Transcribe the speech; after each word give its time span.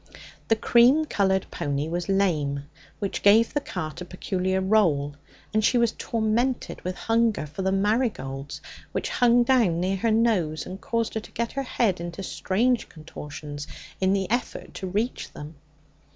The 0.47 0.55
cream 0.55 1.05
coloured 1.05 1.45
pony 1.51 1.87
was 1.87 2.09
lame, 2.09 2.63
which 2.97 3.21
gave 3.21 3.53
the 3.53 3.61
cart 3.61 4.01
a 4.01 4.05
peculiar 4.05 4.59
roll, 4.59 5.15
and 5.53 5.63
she 5.63 5.77
was 5.77 5.91
tormented 5.95 6.81
with 6.81 6.95
hunger 6.95 7.45
for 7.45 7.61
the 7.61 7.71
marigolds, 7.71 8.61
which 8.93 9.09
hung 9.09 9.43
down 9.43 9.79
near 9.79 9.97
her 9.97 10.09
nose 10.09 10.65
and 10.65 10.81
caused 10.81 11.13
her 11.13 11.19
to 11.19 11.31
get 11.31 11.51
her 11.51 11.61
head 11.61 12.01
into 12.01 12.23
strange 12.23 12.89
contortions 12.89 13.67
in 13.99 14.11
the 14.13 14.27
effort 14.31 14.73
to 14.73 14.87
reach 14.87 15.33
them. 15.33 15.53